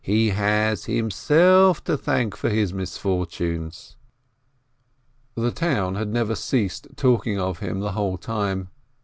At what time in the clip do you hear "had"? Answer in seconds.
5.93-6.07